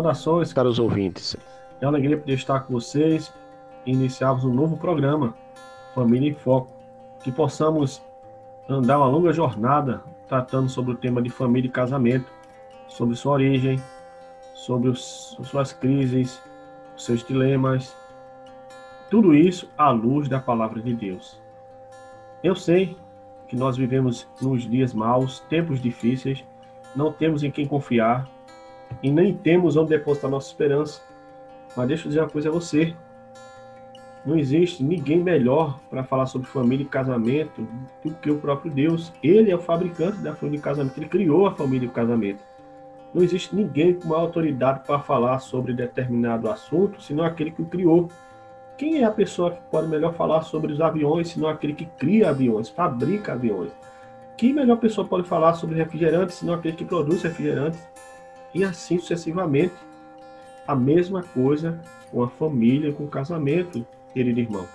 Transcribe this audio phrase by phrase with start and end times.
[0.00, 1.36] Saudações, caros ouvintes.
[1.78, 3.30] É uma alegria poder estar com vocês
[3.84, 5.34] e iniciarmos um novo programa,
[5.94, 6.72] Família em Foco.
[7.22, 8.00] Que possamos
[8.66, 12.32] andar uma longa jornada tratando sobre o tema de família e casamento,
[12.88, 13.78] sobre sua origem,
[14.54, 16.40] sobre os, suas crises,
[16.96, 17.94] seus dilemas.
[19.10, 21.38] Tudo isso à luz da palavra de Deus.
[22.42, 22.96] Eu sei
[23.48, 26.42] que nós vivemos nos dias maus, tempos difíceis,
[26.96, 28.26] não temos em quem confiar,
[29.02, 31.02] e nem temos onde depositar nossa esperança.
[31.76, 32.94] Mas deixa eu dizer uma coisa a você.
[34.24, 37.66] Não existe ninguém melhor para falar sobre família e casamento
[38.04, 39.12] do que o próprio Deus.
[39.22, 40.98] Ele é o fabricante da família e casamento.
[40.98, 42.42] Ele criou a família e o casamento.
[43.14, 47.66] Não existe ninguém com maior autoridade para falar sobre determinado assunto, senão aquele que o
[47.66, 48.08] criou.
[48.76, 52.30] Quem é a pessoa que pode melhor falar sobre os aviões, senão aquele que cria
[52.30, 53.72] aviões, fabrica aviões?
[54.36, 57.80] Quem melhor pessoa pode falar sobre refrigerantes, senão aquele que produz refrigerantes?
[58.54, 59.74] E assim sucessivamente.
[60.66, 64.66] A mesma coisa com a família, com o casamento, querido irmão.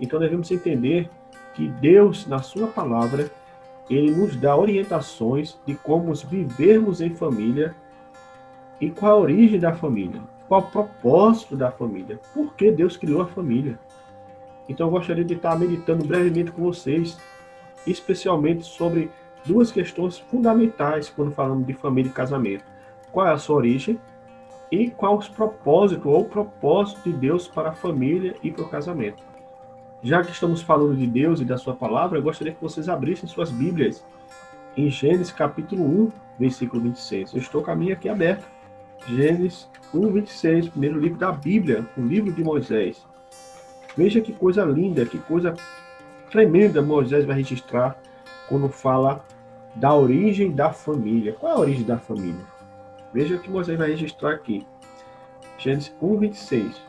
[0.00, 1.10] Então devemos entender
[1.54, 3.30] que Deus, na sua palavra,
[3.90, 7.74] ele nos dá orientações de como vivermos em família
[8.80, 13.22] e qual a origem da família, qual o propósito da família, por que Deus criou
[13.22, 13.78] a família.
[14.68, 17.18] Então eu gostaria de estar meditando brevemente com vocês,
[17.86, 19.10] especialmente sobre
[19.44, 22.77] duas questões fundamentais quando falamos de família e casamento
[23.12, 23.98] qual é a sua origem
[24.70, 29.22] e qual os propósitos ou propósito de Deus para a família e para o casamento.
[30.02, 33.28] Já que estamos falando de Deus e da sua palavra, eu gostaria que vocês abrissem
[33.28, 34.04] suas Bíblias
[34.76, 37.32] em Gênesis capítulo 1, versículo 26.
[37.32, 38.44] Eu estou com a minha aqui aberta.
[39.08, 43.04] Gênesis 1, 26, primeiro livro da Bíblia, o livro de Moisés.
[43.96, 45.54] Veja que coisa linda, que coisa
[46.30, 47.98] tremenda Moisés vai registrar
[48.48, 49.24] quando fala
[49.74, 51.32] da origem da família.
[51.32, 52.57] Qual é a origem da família?
[53.12, 54.66] Veja o que Moisés vai registrar aqui.
[55.58, 56.82] Gênesis 1, 26.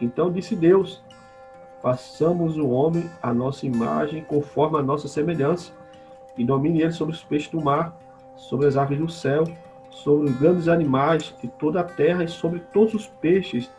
[0.00, 1.02] Então disse Deus:
[1.82, 5.72] Façamos o homem a nossa imagem, conforme a nossa semelhança,
[6.36, 7.96] e domine ele sobre os peixes do mar,
[8.36, 9.44] sobre as aves do céu,
[9.90, 13.70] sobre os grandes animais de toda a terra e sobre todos os peixes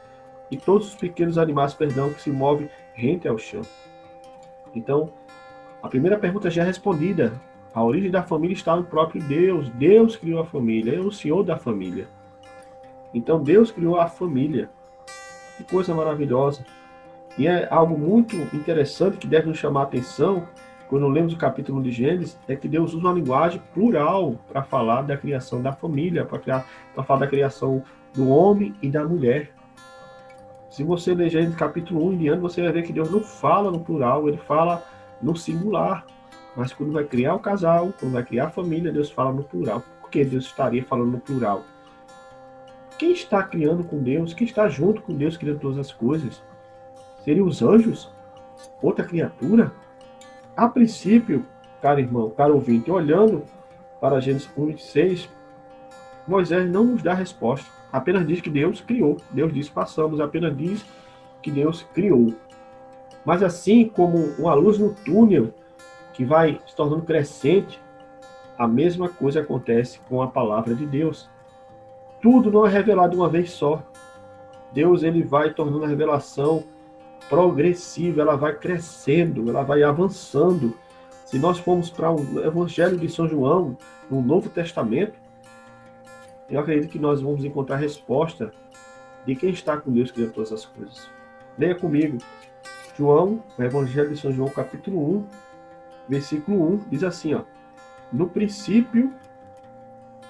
[0.49, 3.61] e todos os pequenos animais, perdão, que se movem rente ao chão.
[4.73, 5.11] Então,
[5.81, 7.39] a primeira pergunta já é respondida.
[7.77, 9.69] A origem da família está no próprio Deus.
[9.69, 12.07] Deus criou a família, é o Senhor da família.
[13.13, 14.67] Então Deus criou a família.
[15.55, 16.65] Que coisa maravilhosa.
[17.37, 20.47] E é algo muito interessante que deve nos chamar a atenção
[20.89, 25.03] quando lemos o capítulo de Gênesis, é que Deus usa uma linguagem plural para falar
[25.03, 26.63] da criação da família, para
[27.03, 29.51] falar da criação do homem e da mulher.
[30.71, 33.69] Se você ler Gênesis capítulo 1 em diante, você vai ver que Deus não fala
[33.69, 34.83] no plural, ele fala
[35.21, 36.03] no singular.
[36.57, 39.83] Mas quando vai criar o casal, quando vai criar a família, Deus fala no plural.
[40.01, 41.63] Por que Deus estaria falando no plural?
[42.97, 44.33] Quem está criando com Deus?
[44.33, 46.41] Quem está junto com Deus criando todas as coisas?
[47.23, 48.11] Seriam os anjos?
[48.81, 49.71] Outra criatura?
[50.55, 51.45] A princípio,
[51.79, 53.43] caro irmão, caro ouvinte, olhando
[54.01, 55.29] para Gênesis 1, 26,
[56.27, 57.69] Moisés não nos dá resposta.
[57.93, 59.17] Apenas diz que Deus criou.
[59.29, 60.83] Deus diz passamos, apenas diz
[61.39, 62.33] que Deus criou.
[63.23, 65.53] Mas assim como uma luz no túnel
[66.17, 67.79] que vai se tornando crescente,
[68.57, 71.29] a mesma coisa acontece com a palavra de Deus.
[72.19, 73.83] Tudo não é revelado uma vez só.
[74.73, 76.63] Deus ele vai tornando a revelação
[77.29, 80.75] progressiva, ela vai crescendo, ela vai avançando.
[81.23, 83.77] Se nós formos para o Evangelho de São João,
[84.09, 85.13] no Novo Testamento,
[86.49, 88.51] eu acredito que nós vamos encontrar a resposta
[89.23, 91.07] de quem está com Deus criando todas as coisas.
[91.59, 92.17] Leia comigo.
[92.97, 95.46] João, o Evangelho de São João, capítulo 1,
[96.07, 97.41] versículo 1, diz assim, ó:
[98.11, 99.13] No princípio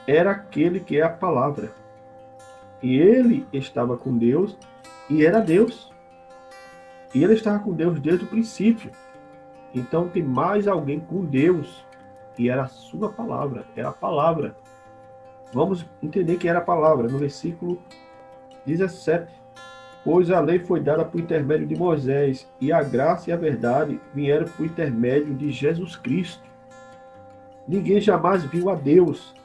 [0.07, 1.71] era aquele que é a palavra.
[2.81, 4.57] E ele estava com Deus
[5.09, 5.91] e era Deus.
[7.13, 8.91] E ele estava com Deus desde o princípio.
[9.73, 11.85] Então tem mais alguém com Deus,
[12.37, 14.55] e era a sua palavra, era a palavra.
[15.53, 17.81] Vamos entender que era a palavra no versículo
[18.65, 19.31] 17.
[20.07, 23.99] Pois a lei foi dada por intermédio de Moisés, e a graça e a verdade
[24.13, 26.41] vieram por intermédio de Jesus Cristo.
[27.67, 29.35] Ninguém jamais viu a Deus,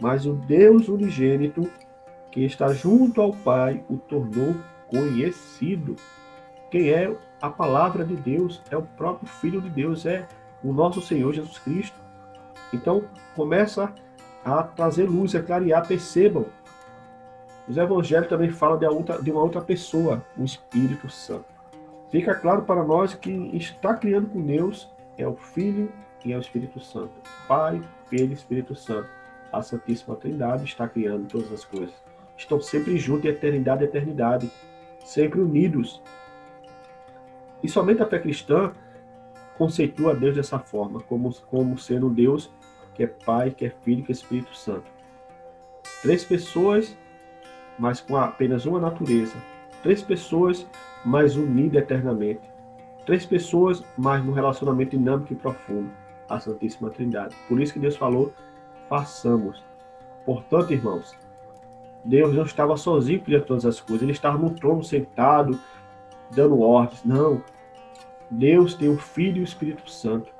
[0.00, 1.70] mas o Deus unigênito,
[2.32, 4.56] que está junto ao Pai, o tornou
[4.88, 5.94] conhecido.
[6.72, 8.60] Quem é a palavra de Deus?
[8.68, 10.26] É o próprio Filho de Deus, é
[10.64, 11.96] o nosso Senhor Jesus Cristo.
[12.74, 13.04] Então,
[13.36, 13.94] começa
[14.44, 16.46] a trazer luz, a clarear, percebam.
[17.70, 21.44] Os evangelhos também falam de, outra, de uma outra pessoa, o Espírito Santo.
[22.10, 25.88] Fica claro para nós que está criando com Deus é o Filho
[26.24, 27.12] e é o Espírito Santo.
[27.46, 29.08] Pai, Filho e Espírito Santo.
[29.52, 31.94] A Santíssima Trindade está criando todas as coisas.
[32.36, 34.50] Estão sempre juntos de eternidade a eternidade,
[35.04, 36.02] sempre unidos.
[37.62, 38.72] E somente a fé cristã
[39.56, 42.50] conceitua Deus dessa forma, como, como sendo um Deus
[42.94, 44.90] que é Pai, que é Filho, que é Espírito Santo.
[46.02, 46.96] Três pessoas,
[47.80, 49.34] mas com apenas uma natureza.
[49.82, 50.66] Três pessoas,
[51.02, 52.42] mas unidas eternamente.
[53.06, 55.90] Três pessoas, mas num relacionamento dinâmico e profundo.
[56.28, 57.34] A Santíssima Trindade.
[57.48, 58.32] Por isso que Deus falou,
[58.88, 59.64] façamos.
[60.26, 61.16] Portanto, irmãos,
[62.04, 64.02] Deus não estava sozinho criando todas as coisas.
[64.02, 65.58] Ele estava no trono sentado,
[66.30, 67.02] dando ordens.
[67.02, 67.42] Não.
[68.30, 70.30] Deus tem o Filho e o Espírito Santo.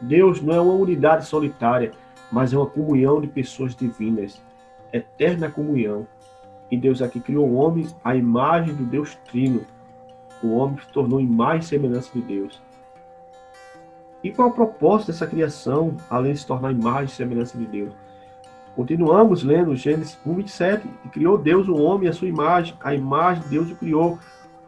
[0.00, 1.90] Deus não é uma unidade solitária,
[2.30, 4.40] mas é uma comunhão de pessoas divinas,
[4.92, 6.06] eterna comunhão.
[6.70, 9.64] E Deus aqui criou o homem à imagem do Deus Trino.
[10.42, 12.60] O homem se tornou imagem e semelhança de Deus.
[14.22, 17.66] E qual é o propósito dessa criação, além de se tornar imagem e semelhança de
[17.66, 17.92] Deus?
[18.74, 20.88] Continuamos lendo Gênesis 1, 27.
[21.04, 24.18] E criou Deus o homem à sua imagem, a imagem de Deus o criou.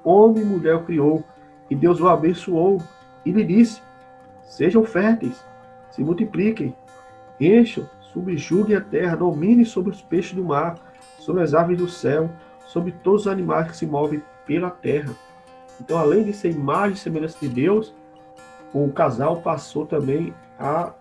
[0.03, 1.25] Homem e mulher o criou.
[1.71, 2.83] E Deus o abençoou.
[3.25, 3.81] E lhe disse:
[4.43, 5.43] Sejam férteis,
[5.91, 6.75] se multipliquem,
[7.41, 10.77] encham, subjuguem a terra, dominem sobre os peixes do mar,
[11.19, 12.31] sobre as aves do céu,
[12.65, 15.13] sobre todos os animais que se movem pela terra.
[15.81, 17.93] Então, além de ser imagem e semelhança de Deus,
[18.73, 20.93] o casal passou também a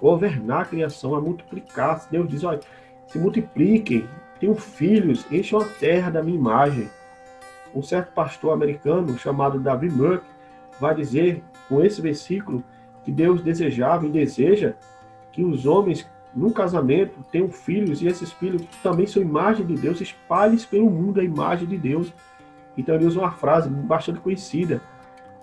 [0.00, 2.06] governar a criação, a multiplicar.
[2.10, 2.60] Deus diz: olha,
[3.06, 4.06] se multipliquem,
[4.38, 6.90] tenham filhos, encham a terra da minha imagem.
[7.74, 10.24] Um certo pastor americano chamado David Merck
[10.78, 12.62] vai dizer com esse versículo
[13.02, 14.74] que Deus desejava e deseja
[15.32, 20.00] que os homens no casamento tenham filhos e esses filhos também são imagem de Deus,
[20.00, 22.12] espalhes pelo mundo a imagem de Deus.
[22.76, 24.80] Então ele usa uma frase bastante conhecida,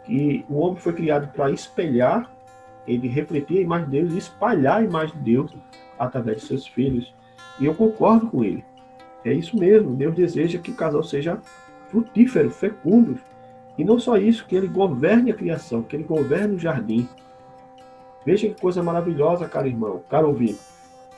[0.04, 2.32] que o homem foi criado para espelhar,
[2.88, 5.56] ele refletir a imagem de Deus e espalhar a imagem de Deus
[5.98, 7.14] através de seus filhos.
[7.60, 8.66] E eu concordo com ele.
[9.24, 11.40] É isso mesmo, Deus deseja que o casal seja
[11.90, 13.20] frutífero, fecundo.
[13.78, 17.08] E não só isso, que ele governe a criação, que ele governe o jardim.
[18.26, 20.60] Veja que coisa maravilhosa, caro irmão, caro ouvinte.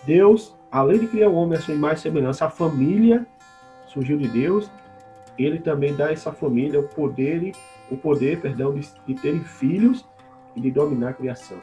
[0.03, 3.25] Deus, além de criar o homem a sua imagem e semelhança, a família
[3.86, 4.71] surgiu de Deus,
[5.38, 7.53] ele também dá a essa família o poder,
[7.89, 10.06] o poder, perdão, de, de terem filhos
[10.56, 11.57] e de dominar a criação.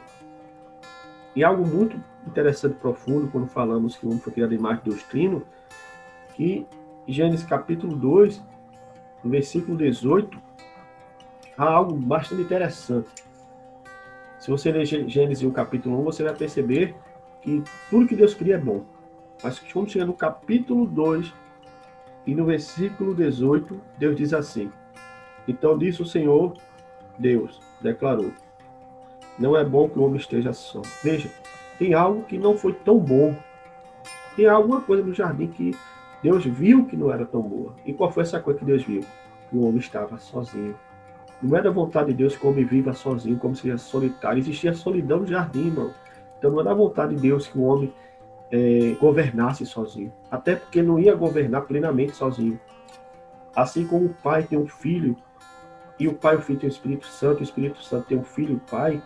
[1.35, 4.83] E algo muito interessante e profundo quando falamos que o homem foi criado em imagem
[4.83, 5.43] de Deus Trino,
[6.35, 6.65] que
[7.07, 8.41] Gênesis capítulo 2,
[9.23, 10.39] no versículo 18,
[11.57, 13.09] há algo bastante interessante.
[14.39, 16.95] Se você ler Gênesis o capítulo 1, você vai perceber
[17.41, 18.83] que tudo que Deus cria é bom.
[19.43, 21.33] Mas quando chega no capítulo 2
[22.25, 24.71] e no versículo 18, Deus diz assim:
[25.47, 26.53] Então disse o Senhor,
[27.17, 28.31] Deus, declarou:
[29.37, 30.81] Não é bom que o homem esteja só.
[31.03, 31.29] Veja,
[31.77, 33.35] tem algo que não foi tão bom.
[34.35, 35.75] Tem alguma coisa no jardim que
[36.21, 37.73] Deus viu que não era tão boa.
[37.85, 39.01] E qual foi essa coisa que Deus viu?
[39.49, 40.75] Que o homem estava sozinho.
[41.41, 44.39] Não era vontade de Deus que o homem viva sozinho, como se fosse solitário.
[44.39, 45.93] Existia solidão no jardim, irmão.
[46.39, 47.93] Então não era vontade de Deus que o homem
[48.49, 50.11] é, governasse sozinho.
[50.31, 52.59] Até porque não ia governar plenamente sozinho.
[53.55, 55.17] Assim como o pai tem um filho,
[55.99, 58.23] e o pai e o filho tem o Espírito Santo, o Espírito Santo tem um
[58.23, 59.01] filho e o pai,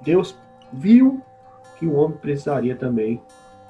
[0.00, 0.38] Deus
[0.72, 1.20] viu
[1.78, 3.20] que o homem precisaria também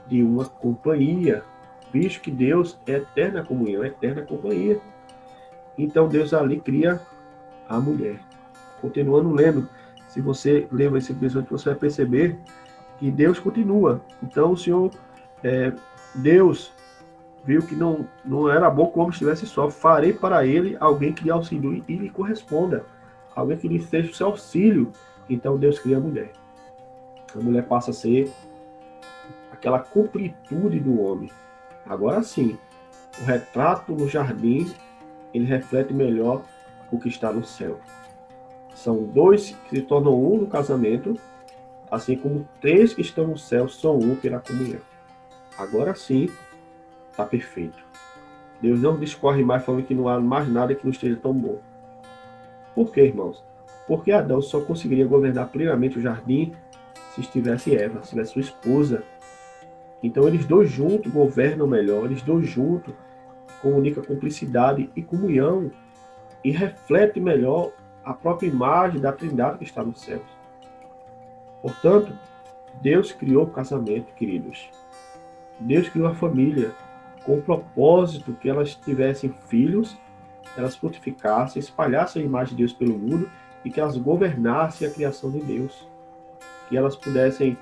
[0.06, 1.42] de uma companhia,
[1.90, 4.78] visto que Deus é eterna comunhão, é eterna companhia.
[5.78, 7.00] Então Deus ali cria
[7.68, 8.20] a mulher.
[8.80, 9.66] Continuando lendo,
[10.14, 12.38] se você ler esse episódio, você vai perceber
[13.00, 14.00] que Deus continua.
[14.22, 14.92] Então o Senhor,
[15.42, 15.72] é,
[16.14, 16.72] Deus,
[17.44, 19.68] viu que não, não era bom que o homem estivesse só.
[19.68, 22.84] Farei para ele alguém que lhe auxilie e lhe corresponda.
[23.34, 24.92] Alguém que lhe seja o seu auxílio.
[25.28, 26.30] Então Deus cria a mulher.
[27.34, 28.30] A mulher passa a ser
[29.50, 31.28] aquela completude do homem.
[31.84, 32.56] Agora sim,
[33.20, 34.72] o retrato no jardim,
[35.34, 36.44] ele reflete melhor
[36.92, 37.80] o que está no céu.
[38.74, 41.18] São dois que se tornam um no casamento,
[41.90, 44.80] assim como três que estão no céu são um pela comunhão.
[45.56, 46.28] Agora sim,
[47.10, 47.78] está perfeito.
[48.60, 51.60] Deus não discorre mais falando que não há mais nada que não esteja tão bom.
[52.74, 53.44] Por quê, irmãos?
[53.86, 56.52] Porque Adão só conseguiria governar plenamente o jardim
[57.14, 59.04] se estivesse Eva, se tivesse sua esposa.
[60.02, 62.94] Então eles dois juntos governam melhor, eles dois juntos
[63.62, 65.70] comunicam cumplicidade e comunhão
[66.42, 67.72] e refletem melhor
[68.04, 70.22] a própria imagem da Trindade que está nos céus.
[71.62, 72.12] Portanto,
[72.82, 74.68] Deus criou o casamento, queridos.
[75.58, 76.72] Deus criou a família
[77.24, 79.96] com o propósito que elas tivessem filhos,
[80.56, 83.30] elas frutificassem, espalhassem a imagem de Deus pelo mundo
[83.64, 85.88] e que elas governassem a criação de Deus.
[86.68, 87.56] Que elas pudessem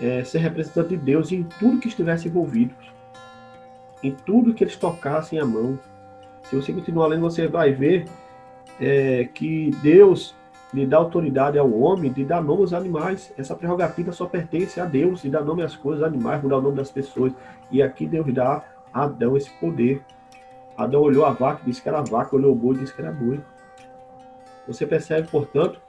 [0.00, 2.74] é, ser representantes de Deus em tudo que estivesse envolvido,
[4.02, 5.78] em tudo que eles tocassem a mão.
[6.44, 8.06] Se você continuar lendo, você vai ver
[8.80, 10.34] é, que Deus
[10.72, 13.32] lhe dá autoridade ao homem de dar nome aos animais.
[13.38, 16.62] Essa prerrogativa só pertence a Deus, de dar nome às coisas, aos animais, mudar o
[16.62, 17.32] nome das pessoas.
[17.70, 20.02] E aqui Deus dá a Adão esse poder.
[20.76, 23.00] Adão olhou a vaca e disse que era vaca, olhou o boi e disse que
[23.00, 23.40] era boi.
[24.66, 25.80] Você percebe, portanto,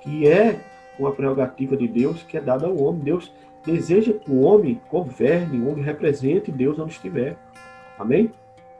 [0.00, 0.60] que é
[0.98, 3.02] uma prerrogativa de Deus que é dada ao homem.
[3.02, 3.32] Deus
[3.64, 7.36] deseja que o homem governe, o homem represente Deus onde estiver.
[7.98, 8.30] Amém?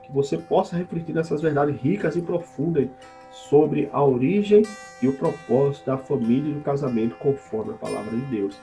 [0.05, 2.87] Que você possa refletir nessas verdades ricas e profundas
[3.31, 4.63] sobre a origem
[5.01, 8.57] e o propósito da família e do casamento conforme a palavra de Deus.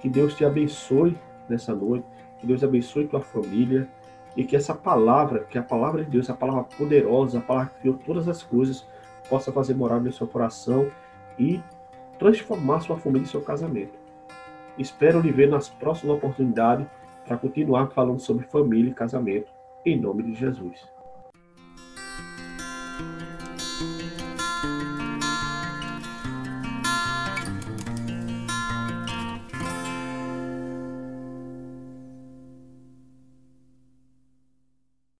[0.00, 1.16] Que Deus te abençoe
[1.48, 2.06] nessa noite,
[2.38, 3.88] que Deus abençoe tua família
[4.36, 7.80] e que essa palavra, que a palavra de Deus, a palavra poderosa, a palavra que
[7.80, 8.86] criou todas as coisas,
[9.28, 10.90] possa fazer morar no seu coração
[11.38, 11.60] e
[12.18, 13.98] transformar sua família e seu casamento.
[14.76, 16.86] Espero lhe ver nas próximas oportunidades
[17.26, 19.50] para continuar falando sobre família e casamento,
[19.86, 20.95] em nome de Jesus.